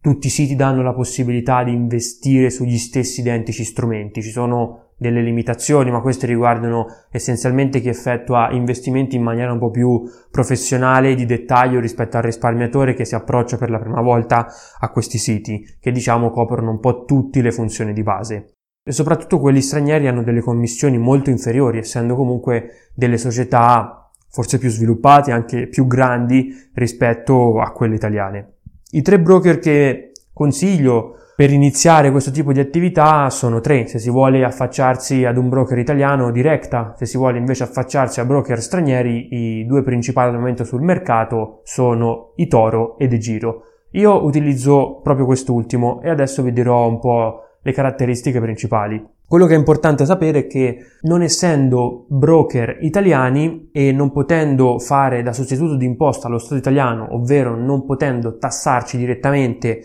tutti 0.00 0.28
i 0.28 0.30
siti 0.30 0.56
danno 0.56 0.82
la 0.82 0.92
possibilità 0.92 1.62
di 1.62 1.72
investire 1.72 2.50
sugli 2.50 2.78
stessi 2.78 3.20
identici 3.20 3.62
strumenti. 3.62 4.22
Ci 4.22 4.30
sono 4.30 4.87
delle 4.98 5.22
limitazioni, 5.22 5.90
ma 5.90 6.00
queste 6.00 6.26
riguardano 6.26 6.86
essenzialmente 7.10 7.80
chi 7.80 7.88
effettua 7.88 8.50
investimenti 8.50 9.16
in 9.16 9.22
maniera 9.22 9.52
un 9.52 9.60
po' 9.60 9.70
più 9.70 10.02
professionale 10.30 11.10
e 11.10 11.14
di 11.14 11.24
dettaglio 11.24 11.78
rispetto 11.78 12.16
al 12.16 12.24
risparmiatore 12.24 12.94
che 12.94 13.04
si 13.04 13.14
approccia 13.14 13.56
per 13.56 13.70
la 13.70 13.78
prima 13.78 14.02
volta 14.02 14.48
a 14.78 14.90
questi 14.90 15.16
siti, 15.16 15.64
che 15.80 15.92
diciamo 15.92 16.30
coprono 16.30 16.72
un 16.72 16.80
po' 16.80 17.04
tutte 17.04 17.40
le 17.40 17.52
funzioni 17.52 17.92
di 17.92 18.02
base. 18.02 18.54
E 18.84 18.92
soprattutto 18.92 19.38
quelli 19.38 19.60
stranieri 19.60 20.08
hanno 20.08 20.22
delle 20.22 20.40
commissioni 20.40 20.98
molto 20.98 21.30
inferiori, 21.30 21.78
essendo 21.78 22.16
comunque 22.16 22.90
delle 22.94 23.18
società 23.18 24.10
forse 24.30 24.58
più 24.58 24.68
sviluppate, 24.68 25.30
anche 25.30 25.68
più 25.68 25.86
grandi 25.86 26.52
rispetto 26.74 27.60
a 27.60 27.70
quelle 27.72 27.94
italiane. 27.94 28.56
I 28.90 29.02
tre 29.02 29.20
broker 29.20 29.58
che 29.58 30.12
consiglio 30.32 31.14
per 31.38 31.52
iniziare 31.52 32.10
questo 32.10 32.32
tipo 32.32 32.52
di 32.52 32.58
attività 32.58 33.30
sono 33.30 33.60
tre. 33.60 33.86
Se 33.86 34.00
si 34.00 34.10
vuole 34.10 34.42
affacciarsi 34.42 35.24
ad 35.24 35.36
un 35.36 35.48
broker 35.48 35.78
italiano, 35.78 36.32
Directa. 36.32 36.94
Se 36.96 37.06
si 37.06 37.16
vuole 37.16 37.38
invece 37.38 37.62
affacciarsi 37.62 38.18
a 38.18 38.24
broker 38.24 38.60
stranieri, 38.60 39.28
i 39.30 39.64
due 39.64 39.84
principali 39.84 40.30
al 40.30 40.40
momento 40.40 40.64
sul 40.64 40.82
mercato 40.82 41.60
sono 41.62 42.32
Itoro 42.34 42.98
ed 42.98 43.12
Egiro. 43.12 43.62
Io 43.92 44.24
utilizzo 44.24 44.98
proprio 45.00 45.26
quest'ultimo 45.26 46.02
e 46.02 46.10
adesso 46.10 46.42
vi 46.42 46.52
dirò 46.52 46.88
un 46.88 46.98
po' 46.98 47.42
le 47.62 47.70
caratteristiche 47.72 48.40
principali. 48.40 49.00
Quello 49.24 49.46
che 49.46 49.54
è 49.54 49.58
importante 49.58 50.06
sapere 50.06 50.40
è 50.40 50.46
che 50.48 50.78
non 51.02 51.22
essendo 51.22 52.06
broker 52.08 52.78
italiani 52.80 53.68
e 53.70 53.92
non 53.92 54.10
potendo 54.10 54.80
fare 54.80 55.22
da 55.22 55.32
sostituto 55.32 55.76
di 55.76 55.84
imposta 55.84 56.26
allo 56.26 56.38
Stato 56.38 56.56
italiano, 56.56 57.14
ovvero 57.14 57.54
non 57.54 57.84
potendo 57.84 58.38
tassarci 58.38 58.96
direttamente 58.96 59.82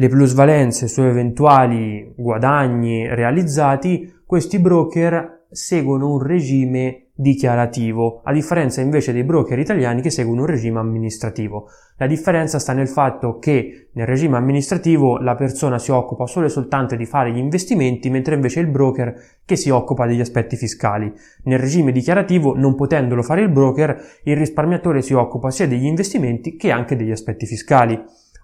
le 0.00 0.08
plusvalenze 0.08 0.86
su 0.86 1.02
eventuali 1.02 2.12
guadagni 2.16 3.12
realizzati, 3.12 4.20
questi 4.24 4.60
broker 4.60 5.46
seguono 5.50 6.12
un 6.12 6.22
regime 6.22 7.06
dichiarativo, 7.14 8.20
a 8.22 8.32
differenza 8.32 8.80
invece 8.80 9.12
dei 9.12 9.24
broker 9.24 9.58
italiani 9.58 10.00
che 10.00 10.10
seguono 10.10 10.42
un 10.42 10.46
regime 10.46 10.78
amministrativo. 10.78 11.66
La 11.96 12.06
differenza 12.06 12.60
sta 12.60 12.74
nel 12.74 12.86
fatto 12.86 13.38
che 13.38 13.88
nel 13.94 14.06
regime 14.06 14.36
amministrativo 14.36 15.18
la 15.18 15.34
persona 15.34 15.80
si 15.80 15.90
occupa 15.90 16.26
solo 16.26 16.46
e 16.46 16.50
soltanto 16.50 16.94
di 16.94 17.04
fare 17.04 17.32
gli 17.32 17.38
investimenti, 17.38 18.08
mentre 18.08 18.36
invece 18.36 18.60
il 18.60 18.68
broker 18.68 19.12
che 19.44 19.56
si 19.56 19.68
occupa 19.70 20.06
degli 20.06 20.20
aspetti 20.20 20.54
fiscali. 20.54 21.12
Nel 21.44 21.58
regime 21.58 21.90
dichiarativo, 21.90 22.54
non 22.54 22.76
potendolo 22.76 23.24
fare 23.24 23.40
il 23.40 23.50
broker, 23.50 24.00
il 24.22 24.36
risparmiatore 24.36 25.02
si 25.02 25.12
occupa 25.12 25.50
sia 25.50 25.66
degli 25.66 25.86
investimenti 25.86 26.54
che 26.54 26.70
anche 26.70 26.94
degli 26.94 27.10
aspetti 27.10 27.46
fiscali. 27.46 28.00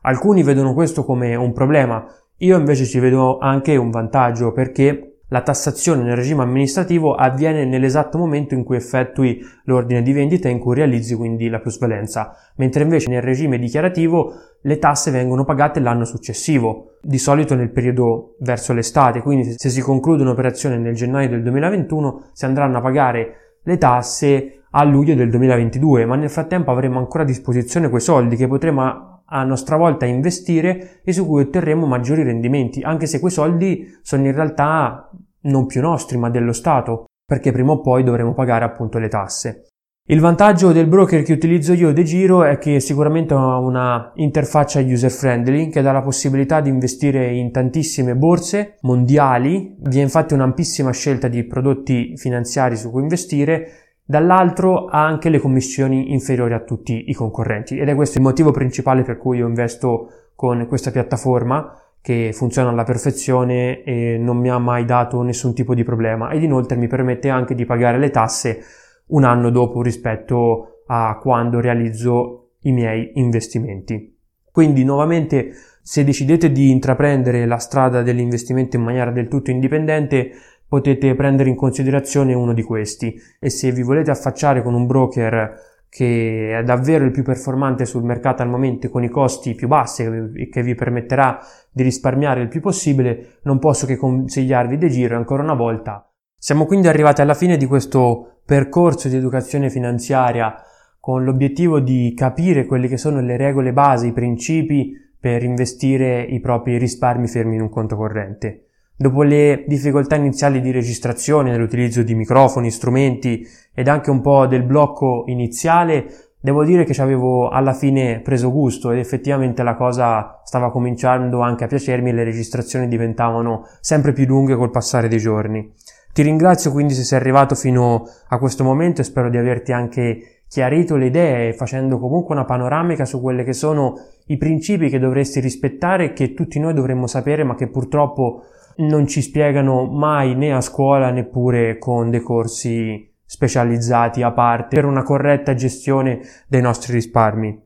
Alcuni 0.06 0.42
vedono 0.42 0.75
questo 0.75 1.02
come 1.02 1.34
un 1.34 1.54
problema, 1.54 2.04
io 2.38 2.58
invece 2.58 2.84
ci 2.84 2.99
vedo 2.99 3.38
anche 3.38 3.75
un 3.76 3.88
vantaggio 3.88 4.52
perché 4.52 5.20
la 5.28 5.40
tassazione 5.40 6.02
nel 6.02 6.14
regime 6.14 6.42
amministrativo 6.42 7.14
avviene 7.14 7.64
nell'esatto 7.64 8.18
momento 8.18 8.52
in 8.52 8.64
cui 8.64 8.76
effettui 8.76 9.40
l'ordine 9.64 10.02
di 10.02 10.12
vendita 10.12 10.49
e 10.49 10.52
in 10.52 10.58
cui 10.58 10.75
realizzi 10.75 11.14
quindi 11.14 11.49
la 11.49 11.58
plusvalenza, 11.58 12.37
mentre 12.56 12.82
invece 12.82 13.08
nel 13.08 13.23
regime 13.23 13.58
dichiarativo 13.58 14.34
le 14.61 14.78
tasse 14.78 15.11
vengono 15.11 15.46
pagate 15.46 15.80
l'anno 15.80 16.04
successivo, 16.04 16.96
di 17.00 17.18
solito 17.18 17.54
nel 17.54 17.70
periodo 17.70 18.37
verso 18.40 18.75
l'estate, 18.75 19.23
quindi 19.23 19.54
se 19.56 19.70
si 19.70 19.80
conclude 19.80 20.23
un'operazione 20.23 20.76
nel 20.76 20.94
gennaio 20.94 21.30
del 21.30 21.42
2021 21.42 22.28
si 22.32 22.44
andranno 22.44 22.76
a 22.76 22.82
pagare 22.82 23.58
le 23.62 23.78
tasse 23.78 24.64
a 24.70 24.84
luglio 24.84 25.14
del 25.14 25.30
2022, 25.30 26.04
ma 26.04 26.16
nel 26.16 26.28
frattempo 26.28 26.70
avremo 26.70 26.99
ancora 26.99 27.23
a 27.23 27.26
disposizione 27.26 27.88
quei 27.88 28.02
soldi 28.02 28.37
che 28.37 28.46
potremo 28.46 29.13
a 29.26 29.45
nostra 29.45 29.76
volta 29.76 30.07
investire 30.07 31.00
e 31.02 31.12
su 31.12 31.26
cui 31.26 31.43
otterremo 31.43 31.87
maggiori 31.87 32.23
rendimenti, 32.23 32.83
anche 32.83 33.07
se 33.07 33.21
quei 33.21 33.33
soldi 33.33 33.87
sono 34.02 34.26
in 34.26 34.35
realtà 34.35 35.11
non 35.43 35.66
più 35.66 35.81
nostri 35.81 36.16
ma 36.16 36.31
dello 36.31 36.52
Stato, 36.52 37.07
perché 37.25 37.52
prima 37.52 37.73
o 37.73 37.81
poi 37.81 38.02
dovremo 38.02 38.35
pagare 38.35 38.64
appunto 38.64 38.99
le 38.99 39.09
tasse. 39.09 39.66
Il 40.07 40.21
vantaggio 40.21 40.73
del 40.73 40.87
broker 40.87 41.23
che 41.23 41.33
utilizzo 41.33 41.73
io 41.73 41.90
De 41.95 42.02
Giro 42.02 42.45
è 42.45 42.59
che 42.59 42.78
sicuramente 42.78 43.33
ha 43.33 43.59
una 43.59 44.12
interfaccia 44.16 44.81
user 44.81 45.11
friendly 45.11 45.71
che 45.71 45.81
dà 45.81 45.93
la 45.93 46.02
possibilità 46.02 46.61
di 46.61 46.69
investire 46.69 47.33
in 47.33 47.50
tantissime 47.50 48.14
borse 48.14 48.76
mondiali, 48.83 49.75
vi 49.78 50.00
è 50.00 50.02
infatti 50.02 50.35
un'ampissima 50.35 50.93
scelta 50.93 51.28
di 51.28 51.47
prodotti 51.47 52.19
finanziari 52.19 52.76
su 52.76 52.90
cui 52.90 53.00
investire 53.00 53.83
dall'altro 54.04 54.87
ha 54.87 55.04
anche 55.04 55.30
le 55.30 55.38
commissioni 55.38 56.12
inferiori 56.12 56.52
a 56.52 56.61
tutti 56.61 57.08
i 57.08 57.14
concorrenti 57.14 57.78
ed 57.78 57.88
è 57.88 57.94
questo 57.94 58.18
il 58.18 58.25
motivo 58.25 58.50
principale 58.50 59.02
per 59.02 59.16
cui 59.16 59.38
io 59.38 59.46
investo 59.46 60.30
con 60.34 60.66
questa 60.68 60.90
piattaforma 60.90 61.78
che 62.02 62.32
funziona 62.34 62.68
alla 62.68 62.84
perfezione 62.84 63.82
e 63.82 64.18
non 64.18 64.37
mi 64.37 64.50
ha 64.50 64.58
mai 64.58 64.84
dato 64.84 65.23
nessun 65.23 65.54
tipo 65.54 65.75
di 65.75 65.84
problema 65.84 66.30
ed 66.32 66.42
inoltre 66.42 66.76
mi 66.76 66.87
permette 66.87 67.30
anche 67.30 67.54
di 67.54 67.64
pagare 67.64 67.96
le 67.96 68.11
tasse 68.11 68.58
un 69.06 69.25
anno 69.25 69.49
dopo 69.49 69.80
rispetto 69.80 70.82
a 70.87 71.18
quando 71.18 71.61
realizzo 71.61 72.50
i 72.61 72.73
miei 72.73 73.12
investimenti. 73.14 74.18
Quindi 74.52 74.84
nuovamente 74.84 75.52
se 75.82 76.04
decidete 76.04 76.52
di 76.52 76.70
intraprendere 76.70 77.46
la 77.46 77.58
strada 77.58 78.02
dell'investimento 78.02 78.76
in 78.76 78.82
maniera 78.82 79.11
del 79.11 79.28
tutto 79.28 79.50
indipendente 79.50 80.30
potete 80.68 81.14
prendere 81.14 81.49
in 81.49 81.56
considerazione 81.56 82.35
uno 82.35 82.52
di 82.52 82.62
questi 82.62 83.14
e 83.38 83.50
se 83.50 83.71
vi 83.73 83.83
volete 83.83 84.11
affacciare 84.11 84.62
con 84.62 84.75
un 84.75 84.87
broker 84.87 85.73
che 85.94 86.59
è 86.59 86.62
davvero 86.64 87.04
il 87.04 87.12
più 87.12 87.23
performante 87.23 87.85
sul 87.87 88.02
mercato 88.02 88.42
al 88.42 88.49
momento 88.49 88.88
con 88.88 89.04
i 89.04 89.09
costi 89.09 89.54
più 89.54 89.68
bassi 89.68 90.02
e 90.02 90.49
che 90.49 90.62
vi 90.62 90.75
permetterà 90.75 91.38
di 91.71 91.85
risparmiare 91.85 92.40
il 92.40 92.49
più 92.49 92.61
possibile, 92.61 93.38
non 93.42 93.61
posso 93.61 93.87
che 93.87 93.97
consigliarvi 93.97 94.76
De 94.76 94.88
Giro 94.88 95.16
ancora 95.16 95.44
una 95.44 95.54
volta. 95.54 96.11
Siamo 96.37 96.66
quindi 96.66 96.88
arrivati 96.88 97.21
alla 97.21 97.35
fine 97.35 97.56
di 97.56 97.66
questo 97.66 98.40
percorso 98.44 99.09
di 99.09 99.16
educazione 99.16 99.71
finanziaria 99.71 100.56
con 100.99 101.23
l'obiettivo 101.23 101.78
di 101.78 102.12
capire 102.16 102.66
quelle 102.66 102.88
che 102.88 102.97
sono 102.97 103.21
le 103.21 103.37
regole 103.37 103.73
base, 103.73 104.09
i 104.09 104.12
principi 104.12 104.94
per 105.21 105.44
investire 105.44 106.23
i 106.23 106.40
propri 106.40 106.76
risparmi 106.76 107.28
fermi 107.28 107.54
in 107.54 107.62
un 107.62 107.68
conto 107.71 107.94
corrente. 107.94 108.63
Dopo 108.96 109.22
le 109.24 109.64
difficoltà 109.66 110.14
iniziali 110.14 110.60
di 110.60 110.70
registrazione, 110.70 111.50
nell'utilizzo 111.50 112.04
di 112.04 112.14
microfoni, 112.14 112.70
strumenti 112.70 113.44
ed 113.74 113.88
anche 113.88 114.10
un 114.10 114.20
po' 114.20 114.46
del 114.46 114.62
blocco 114.62 115.24
iniziale, 115.26 116.06
devo 116.38 116.62
dire 116.62 116.84
che 116.84 116.94
ci 116.94 117.00
avevo 117.00 117.48
alla 117.48 117.72
fine 117.72 118.20
preso 118.20 118.52
gusto 118.52 118.92
ed 118.92 118.98
effettivamente 118.98 119.64
la 119.64 119.74
cosa 119.74 120.40
stava 120.44 120.70
cominciando 120.70 121.40
anche 121.40 121.64
a 121.64 121.66
piacermi 121.66 122.10
e 122.10 122.12
le 122.12 122.22
registrazioni 122.22 122.86
diventavano 122.86 123.66
sempre 123.80 124.12
più 124.12 124.26
lunghe 124.26 124.54
col 124.54 124.70
passare 124.70 125.08
dei 125.08 125.18
giorni. 125.18 125.72
Ti 126.12 126.22
ringrazio 126.22 126.70
quindi 126.70 126.94
se 126.94 127.02
sei 127.02 127.18
arrivato 127.18 127.56
fino 127.56 128.04
a 128.28 128.38
questo 128.38 128.62
momento 128.62 129.00
e 129.00 129.04
spero 129.04 129.28
di 129.28 129.38
averti 129.38 129.72
anche 129.72 130.42
chiarito 130.46 130.94
le 130.94 131.06
idee 131.06 131.52
facendo 131.52 131.98
comunque 131.98 132.36
una 132.36 132.44
panoramica 132.44 133.04
su 133.04 133.20
quelli 133.20 133.42
che 133.42 133.54
sono 133.54 133.94
i 134.26 134.36
principi 134.36 134.88
che 134.88 135.00
dovresti 135.00 135.40
rispettare 135.40 136.04
e 136.04 136.12
che 136.12 136.32
tutti 136.32 136.60
noi 136.60 136.74
dovremmo 136.74 137.08
sapere 137.08 137.42
ma 137.42 137.56
che 137.56 137.66
purtroppo 137.66 138.42
non 138.76 139.07
ci 139.07 139.23
spiegano 139.23 139.85
mai 139.85 140.35
né 140.35 140.52
a 140.52 140.61
scuola 140.61 141.11
neppure 141.11 141.78
con 141.78 142.11
dei 142.11 142.21
corsi 142.21 143.11
specializzati 143.25 144.23
a 144.23 144.33
parte 144.33 144.76
per 144.76 144.85
una 144.85 145.02
corretta 145.02 145.54
gestione 145.54 146.21
dei 146.47 146.61
nostri 146.61 146.93
risparmi. 146.93 147.62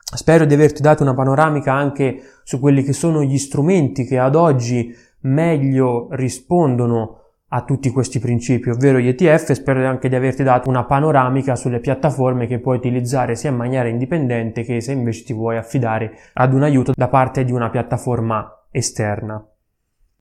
Spero 0.00 0.44
di 0.46 0.54
averti 0.54 0.80
dato 0.80 1.02
una 1.02 1.14
panoramica 1.14 1.72
anche 1.72 2.20
su 2.42 2.58
quelli 2.58 2.82
che 2.82 2.92
sono 2.92 3.22
gli 3.22 3.36
strumenti 3.36 4.04
che 4.04 4.18
ad 4.18 4.34
oggi 4.34 4.94
meglio 5.20 6.08
rispondono 6.12 7.16
a 7.50 7.64
tutti 7.64 7.90
questi 7.90 8.18
principi, 8.18 8.68
ovvero 8.70 8.98
gli 8.98 9.08
ETF, 9.08 9.52
spero 9.52 9.86
anche 9.86 10.08
di 10.08 10.14
averti 10.14 10.42
dato 10.42 10.68
una 10.68 10.84
panoramica 10.84 11.56
sulle 11.56 11.80
piattaforme 11.80 12.46
che 12.46 12.58
puoi 12.58 12.76
utilizzare 12.76 13.36
sia 13.36 13.50
in 13.50 13.56
maniera 13.56 13.88
indipendente 13.88 14.62
che 14.62 14.80
se 14.80 14.92
invece 14.92 15.24
ti 15.24 15.32
vuoi 15.32 15.56
affidare 15.56 16.12
ad 16.34 16.52
un 16.52 16.62
aiuto 16.62 16.92
da 16.94 17.08
parte 17.08 17.44
di 17.44 17.52
una 17.52 17.70
piattaforma 17.70 18.66
esterna. 18.70 19.42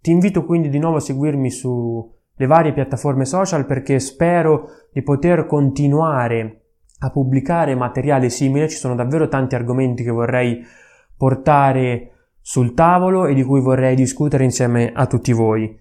Ti 0.08 0.14
invito 0.14 0.46
quindi 0.46 0.70
di 0.70 0.80
nuovo 0.80 0.96
a 0.96 1.02
seguirmi 1.02 1.52
sulle 1.52 2.48
varie 2.48 2.72
piattaforme 2.72 3.26
social 3.26 3.66
perché 3.66 4.00
spero 4.00 4.70
di 4.94 5.02
poter 5.02 5.46
continuare 5.46 6.62
a 7.00 7.12
pubblicare 7.12 7.76
materiale 7.76 8.30
simile. 8.30 8.70
Ci 8.70 8.78
sono 8.78 8.96
davvero 8.96 9.28
tanti 9.28 9.56
argomenti 9.56 10.06
che 10.06 10.12
vorrei 10.12 10.66
portare 11.18 12.12
sul 12.40 12.74
tavolo 12.74 13.26
e 13.26 13.34
di 13.34 13.44
cui 13.44 13.60
vorrei 13.60 13.98
discutere 13.98 14.46
insieme 14.46 14.94
a 14.96 15.08
tutti 15.08 15.34
voi. 15.34 15.78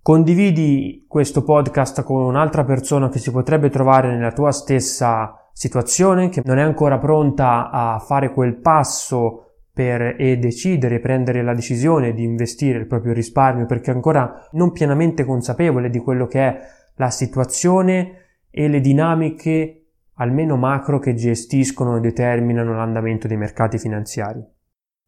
Condividi 0.00 1.04
questo 1.06 1.44
podcast 1.44 2.02
con 2.02 2.22
un'altra 2.22 2.64
persona 2.64 3.10
che 3.10 3.18
si 3.18 3.30
potrebbe 3.30 3.68
trovare 3.68 4.08
nella 4.08 4.32
tua 4.32 4.52
stessa 4.52 5.50
situazione, 5.52 6.30
che 6.30 6.40
non 6.46 6.56
è 6.56 6.62
ancora 6.62 6.96
pronta 6.96 7.68
a 7.68 7.98
fare 7.98 8.32
quel 8.32 8.56
passo 8.56 9.45
per, 9.76 10.16
e 10.18 10.38
decidere, 10.38 11.00
prendere 11.00 11.42
la 11.42 11.52
decisione 11.52 12.14
di 12.14 12.22
investire 12.22 12.78
il 12.78 12.86
proprio 12.86 13.12
risparmio 13.12 13.66
perché 13.66 13.90
ancora 13.90 14.48
non 14.52 14.72
pienamente 14.72 15.22
consapevole 15.26 15.90
di 15.90 15.98
quello 15.98 16.26
che 16.26 16.40
è 16.40 16.58
la 16.94 17.10
situazione 17.10 18.22
e 18.50 18.68
le 18.68 18.80
dinamiche 18.80 19.88
almeno 20.14 20.56
macro 20.56 20.98
che 20.98 21.12
gestiscono 21.12 21.98
e 21.98 22.00
determinano 22.00 22.74
l'andamento 22.74 23.28
dei 23.28 23.36
mercati 23.36 23.76
finanziari. 23.76 24.42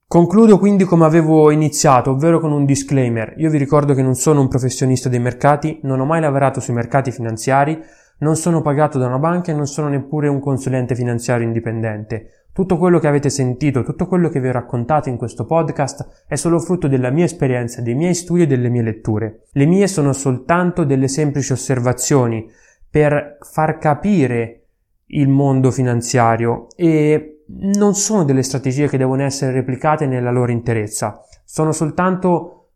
Concludo 0.06 0.58
quindi 0.58 0.84
come 0.84 1.06
avevo 1.06 1.50
iniziato, 1.50 2.10
ovvero 2.10 2.38
con 2.38 2.52
un 2.52 2.66
disclaimer. 2.66 3.36
Io 3.38 3.48
vi 3.48 3.56
ricordo 3.56 3.94
che 3.94 4.02
non 4.02 4.16
sono 4.16 4.42
un 4.42 4.48
professionista 4.48 5.08
dei 5.08 5.18
mercati, 5.18 5.80
non 5.84 5.98
ho 5.98 6.04
mai 6.04 6.20
lavorato 6.20 6.60
sui 6.60 6.74
mercati 6.74 7.10
finanziari, 7.10 7.80
non 8.18 8.36
sono 8.36 8.60
pagato 8.60 8.98
da 8.98 9.06
una 9.06 9.18
banca 9.18 9.50
e 9.50 9.54
non 9.54 9.66
sono 9.66 9.88
neppure 9.88 10.28
un 10.28 10.40
consulente 10.40 10.94
finanziario 10.94 11.46
indipendente. 11.46 12.37
Tutto 12.58 12.76
quello 12.76 12.98
che 12.98 13.06
avete 13.06 13.30
sentito, 13.30 13.84
tutto 13.84 14.08
quello 14.08 14.28
che 14.28 14.40
vi 14.40 14.48
ho 14.48 14.52
raccontato 14.52 15.08
in 15.08 15.16
questo 15.16 15.44
podcast 15.44 16.24
è 16.26 16.34
solo 16.34 16.58
frutto 16.58 16.88
della 16.88 17.10
mia 17.10 17.24
esperienza, 17.24 17.82
dei 17.82 17.94
miei 17.94 18.14
studi 18.14 18.42
e 18.42 18.46
delle 18.48 18.68
mie 18.68 18.82
letture. 18.82 19.44
Le 19.52 19.64
mie 19.64 19.86
sono 19.86 20.12
soltanto 20.12 20.82
delle 20.82 21.06
semplici 21.06 21.52
osservazioni 21.52 22.50
per 22.90 23.38
far 23.42 23.78
capire 23.78 24.70
il 25.04 25.28
mondo 25.28 25.70
finanziario 25.70 26.66
e 26.74 27.44
non 27.46 27.94
sono 27.94 28.24
delle 28.24 28.42
strategie 28.42 28.88
che 28.88 28.98
devono 28.98 29.22
essere 29.22 29.52
replicate 29.52 30.06
nella 30.06 30.32
loro 30.32 30.50
interezza, 30.50 31.20
sono 31.44 31.70
soltanto 31.70 32.70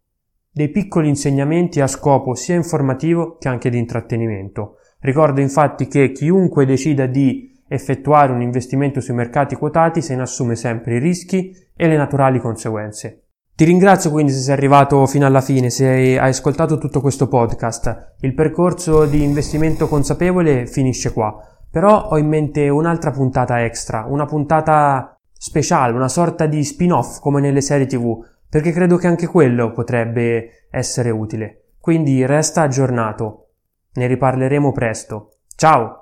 dei 0.49 0.69
piccoli 0.69 1.09
insegnamenti 1.09 1.81
a 1.81 1.89
scopo 1.89 2.37
sia 2.37 2.55
informativo 2.55 3.37
che 3.37 3.49
anche 3.49 3.69
di 3.69 3.79
intrattenimento. 3.79 4.77
Ricordo 5.01 5.41
infatti 5.41 5.89
che 5.89 6.13
chiunque 6.13 6.67
decida 6.67 7.07
di 7.07 7.52
effettuare 7.73 8.33
un 8.33 8.43
investimento 8.43 9.01
sui 9.01 9.15
mercati 9.15 9.57
quotati 9.57 10.03
se 10.03 10.15
ne 10.15 10.23
assume 10.23 10.57
sempre 10.57 10.97
i 10.97 10.99
rischi 10.99 11.55
e 11.75 11.89
le 11.89 11.97
naturali 11.97 12.39
conseguenze. 12.39 13.25
Ti 13.55 13.65
ringrazio 13.65 14.11
quindi 14.11 14.33
se 14.33 14.41
sei 14.41 14.55
arrivato 14.55 15.07
fino 15.07 15.27
alla 15.27 15.41
fine, 15.41 15.71
se 15.71 15.87
hai 15.87 16.17
ascoltato 16.17 16.79
tutto 16.79 17.01
questo 17.01 17.29
podcast. 17.29 18.15
Il 18.21 18.35
percorso 18.35 19.05
di 19.05 19.23
investimento 19.23 19.89
consapevole 19.89 20.67
finisce 20.67 21.13
qua, 21.13 21.37
però 21.71 22.09
ho 22.09 22.19
in 22.19 22.29
mente 22.29 22.69
un'altra 22.69 23.11
puntata 23.11 23.63
extra, 23.63 24.07
una 24.09 24.25
puntata 24.25 25.17
speciale, 25.33 25.95
una 25.95 26.09
sorta 26.09 26.47
di 26.47 26.65
spin-off 26.65 27.21
come 27.21 27.41
nelle 27.41 27.61
serie 27.61 27.87
tv, 27.87 28.25
perché 28.49 28.73
credo 28.73 28.97
che 28.97 29.07
anche 29.07 29.27
quello 29.27 29.73
potrebbe 29.73 30.67
essere 30.71 31.11
utile. 31.11 31.73
Quindi 31.79 32.25
resta 32.25 32.63
aggiornato. 32.63 33.49
Ne 33.95 34.07
riparleremo 34.07 34.73
presto. 34.73 35.37
Ciao! 35.57 36.02